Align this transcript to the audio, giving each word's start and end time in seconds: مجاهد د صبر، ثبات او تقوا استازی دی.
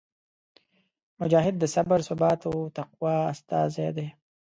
مجاهد 1.21 1.55
د 1.59 1.63
صبر، 1.73 1.99
ثبات 2.07 2.39
او 2.49 2.55
تقوا 2.77 3.15
استازی 3.33 3.87
دی. 3.97 4.07